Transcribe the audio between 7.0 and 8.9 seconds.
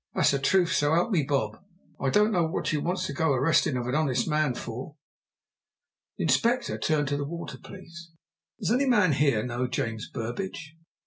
to the water police. "Does any